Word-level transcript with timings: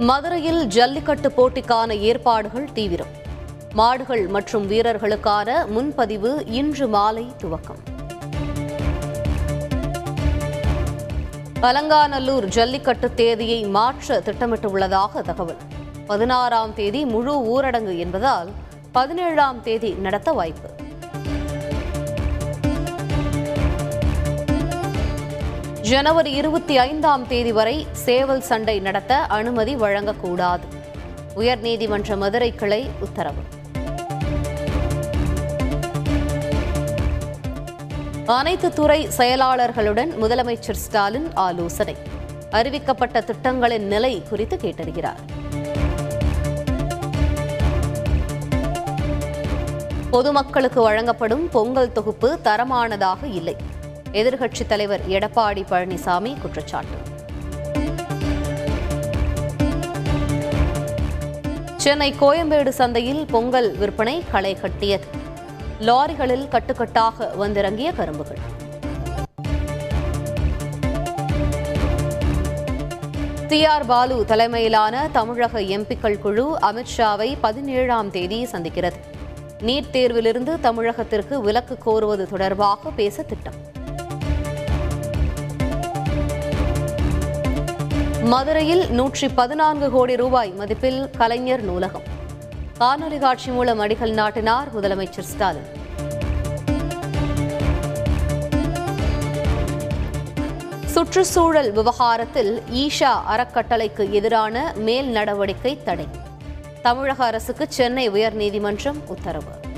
மதுரையில் 0.00 0.66
ஜல்லிக்கட்டு 0.66 1.28
போட்டிக்கான 1.28 1.98
ஏற்பாடுகள் 1.98 2.72
தீவிரம். 2.72 3.06
மாடுகள் 3.72 4.26
மற்றும் 4.26 4.70
வீரர்களுக்கான 4.70 5.66
முன்பதிவு 5.66 6.44
இன்று 6.46 6.88
மாலை 6.88 7.32
துவக்கம். 7.42 7.82
அலங்காநல்லூர் 11.60 12.44
ஜல்லிக்கட்டு 12.44 13.14
தேதியை 13.14 13.62
மாற்ற 13.62 14.20
திட்டமிட்டுள்ளதாக 14.20 15.22
தகவல். 15.22 15.60
பதினாறாம் 16.06 16.74
தேதி 16.74 17.04
முழு 17.04 17.34
ஊரடங்கு 17.52 17.98
என்பதால் 17.98 18.48
பதினேழாம் 18.92 19.62
தேதி 19.62 19.90
நடத்த 19.90 20.32
வாய்ப்பு. 20.32 20.79
ஜனவரி 25.90 26.30
இருபத்தி 26.30 26.78
ஐந்தாம் 26.78 27.26
தேதி 27.26 27.52
வரை 27.52 27.86
சேவல் 27.92 28.40
சண்டை 28.40 28.80
நடத்த 28.80 29.16
அனுமதி 29.16 29.74
வழங்கக்கூடாது. 29.74 30.66
உயர்நீதிமன்ற 31.36 32.16
மதுரை 32.16 32.54
கிளை 32.54 32.90
உத்தரவு. 33.00 33.42
அனைத்து 38.26 38.72
துறை 38.72 39.08
செயலாளர்களுடன் 39.16 40.12
முதலமைச்சர் 40.22 40.80
ஸ்டாலின் 40.84 41.34
ஆலோசனை. 41.34 41.96
அறிவிக்கப்பட்ட 42.50 43.24
திட்டங்களின் 43.24 43.86
நிலை 43.86 44.22
குறித்து 44.28 44.56
கேட்டறிகிறார். 44.56 45.22
பொதுமக்களுக்கு 50.10 50.82
வழங்கப்படும் 50.82 51.48
பொங்கல் 51.48 51.92
தொகுப்பு 51.92 52.38
தரமானதாக 52.44 53.24
இல்லை. 53.24 53.56
எதிர்க்கட்சித் 54.12 54.66
தலைவர் 54.66 55.08
எடப்பாடி 55.08 55.62
பழனிசாமி 55.70 56.40
குற்றச்சாட்டு. 56.40 56.96
சென்னை 61.76 62.14
கோயம்பேடு 62.20 62.68
சந்தையில் 62.68 63.26
பொங்கல் 63.26 63.76
விற்பனை 63.76 64.24
களை 64.30 64.54
கட்டியது. 64.54 65.04
லாரிகளில் 65.80 66.48
கட்டுக்கட்டாக 66.48 67.36
வந்திறங்கிய 67.36 67.92
கரும்புகள். 67.92 68.38
டி 73.48 73.64
ஆர் 73.64 73.86
பாலு 73.86 74.24
தலைமையிலான 74.24 75.08
தமிழக 75.12 75.60
எம்பிக்கள் 75.60 76.18
குழு 76.18 76.58
அமித்ஷாவை 76.62 77.36
பதினேழாம் 77.40 78.10
தேதி 78.10 78.48
சந்திக்கிறது. 78.52 78.98
நீட் 79.60 79.90
தேர்விலிருந்து 79.92 80.58
தமிழகத்திற்கு 80.62 81.40
விலக்கு 81.40 81.78
கோருவது 81.86 82.28
தொடர்பாக 82.28 82.90
பேச 82.90 83.22
திட்டம். 83.22 83.68
மதுரையில் 88.30 88.90
நூற்றி 88.90 89.28
பதினான்கு 89.28 89.90
கோடி 89.90 90.16
ரூபாய் 90.16 90.52
மதிப்பில் 90.58 90.98
கலைஞர் 91.18 91.62
நூலகம். 91.62 92.02
காணொலி 92.80 93.18
காட்சி 93.18 93.50
மூலம் 93.50 93.78
அடிகள் 93.78 94.12
நாட்டினார் 94.12 94.68
முதலமைச்சர் 94.76 95.28
ஸ்டாலின். 95.30 95.68
சுற்றுச்சூழல் 100.86 101.72
விவகாரத்தில் 101.72 102.62
ஈஷா 102.72 103.12
அறக்கட்டளைக்கு 103.34 104.10
எதிரான 104.10 104.72
மேல் 104.76 105.06
நடவடிக்கை 105.06 105.82
தடை. 105.82 106.08
தமிழக 106.82 107.24
அரசுக்கு 107.24 107.66
சென்னை 107.68 108.10
உயர்நீதிமன்றம் 108.10 109.00
உத்தரவு. 109.06 109.68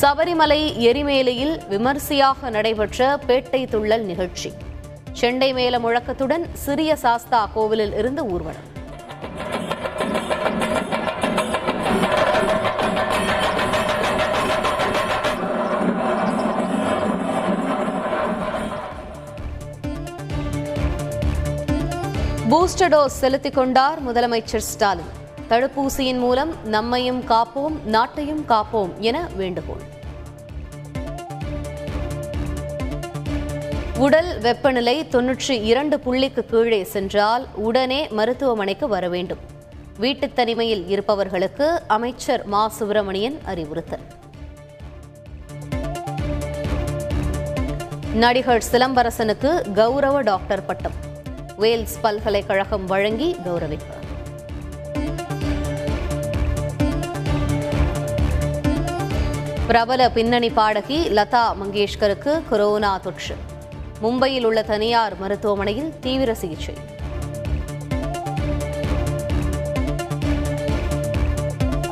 சபரிமலை 0.00 0.58
எரிமேலையில் 0.88 1.54
விமர்சையாக 1.68 2.50
நடைபெற்ற 2.50 3.18
பேட்டை 3.26 3.60
துள்ளல் 3.72 4.04
நிகழ்ச்சி. 4.10 4.52
செண்டை 5.12 5.52
மேல 5.52 5.78
முழக்கத்துடன் 5.78 6.44
சிறிய 6.52 6.96
சாஸ்தா 6.96 7.50
கோவிலில் 7.54 7.94
இருந்து 7.98 8.24
ஊர்வலம். 8.26 8.68
பூஸ்டர் 22.50 22.92
டோஸ் 22.96 23.20
செலுத்திக் 23.22 23.54
கொண்டார் 23.54 23.98
முதலமைச்சர் 24.08 24.68
ஸ்டாலின். 24.72 25.14
தடுப்பூசியின் 25.50 26.18
மூலம் 26.18 26.54
நம்மையும் 26.64 27.22
காப்போம் 27.28 27.72
நாட்டையும் 27.86 28.44
காப்போம் 28.48 28.98
என 28.98 29.28
வேண்டுகோள். 29.36 29.80
உடல் 33.98 34.38
வெப்பநிலை 34.38 35.04
தொன்னூற்றி 35.04 35.50
இரண்டு 35.50 35.96
புள்ளிக்கு 35.96 36.40
கீழே 36.40 36.84
சென்றால் 36.84 37.46
உடனே 37.54 38.08
மருத்துவமனைக்கு 38.08 38.88
வர 38.88 39.08
வேண்டும். 39.08 39.38
வீட்டுத் 39.98 40.36
தனிமையில் 40.36 40.88
இருப்பவர்களுக்கு 40.88 41.82
அமைச்சர் 41.86 42.44
மா. 42.44 42.68
சுப்பிரமணியன் 42.68 43.38
அறிவுறுத்தல். 43.44 44.00
நடிகர் 48.14 48.64
சிலம்பரசனுக்கு 48.72 49.72
கௌரவ 49.72 50.20
டாக்டர் 50.20 50.66
பட்டம். 50.66 50.92
வேல்ஸ் 51.56 52.00
பல்கலைக்கழகம் 52.00 52.86
வழங்கி 52.86 53.36
கௌரவிப்பு. 53.44 53.99
பிரபல 59.70 60.10
பின்னணி 60.10 60.50
பாடகி 60.50 61.08
லதா 61.08 61.42
மங்கேஷ்கருக்கு 61.62 62.42
கொரோனா 62.48 62.98
தொற்று. 62.98 63.36
மும்பையில் 64.02 64.44
உள்ள 64.44 64.62
தனியார் 64.62 65.18
மருத்துவமனையில் 65.18 65.98
தீவிர 65.98 66.34
சிகிச்சை. 66.34 66.74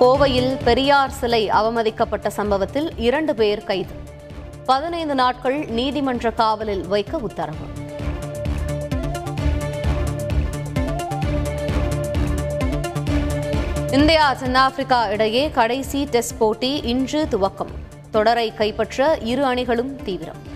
கோவையில் 0.00 0.62
பெரியார் 0.64 1.10
சிலை 1.10 1.50
அவமதிக்கப்பட்ட 1.50 2.30
சம்பவத்தில் 2.30 2.92
இரண்டு 2.96 3.34
பேர் 3.34 3.64
கைது. 3.64 3.94
பதினைந்து 4.66 5.14
நாட்கள் 5.14 5.66
நீதிமன்ற 5.66 6.30
காவலில் 6.30 6.86
வைக்க 6.86 7.16
உத்தரவு. 7.18 7.86
இந்தியா 13.98 14.32
தென்னாப்பிரிக்கா 14.32 14.98
இடையே 15.10 15.50
கடைசி 15.50 16.04
டெஸ்ட் 16.04 16.38
போட்டி 16.38 16.80
இன்று 16.92 17.26
துவக்கம். 17.30 17.72
தொடரை 18.10 18.54
கைப்பற்ற 18.54 19.18
இரு 19.22 19.44
அணிகளும் 19.44 20.02
தீவிரம். 20.02 20.47